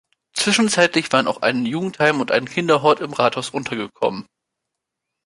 [0.33, 4.25] Zwischenzeitlich waren auch ein Jugendheim und ein Kinderhort im Rathaus untergekommen.